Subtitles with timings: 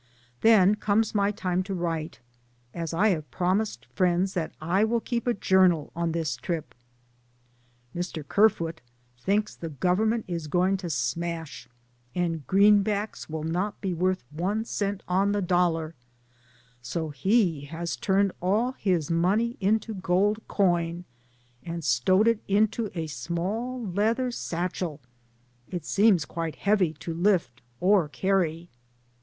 [0.41, 2.21] Then comes my time to write,
[2.73, 6.73] as I have promised friends that I will keep a journal on this trip.
[7.95, 8.27] Mr.
[8.27, 8.81] Kerfoot
[9.19, 11.67] thinks the Government is going to smash
[12.15, 15.93] and green backs will not be worth one cent on the dol lar,
[16.81, 21.05] so he has turned all his money into gold coin,
[21.61, 24.67] and stowed it into a small leather 6 DAYS ON THE ROAD.
[24.67, 25.01] satchel—
[25.77, 27.49] it seems quite heavy to Hft
[27.79, 28.71] or carry.